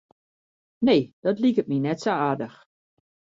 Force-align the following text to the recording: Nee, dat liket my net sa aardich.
Nee, 0.85 1.03
dat 1.25 1.37
liket 1.43 1.69
my 1.69 1.77
net 1.83 1.99
sa 2.03 2.13
aardich. 2.27 2.57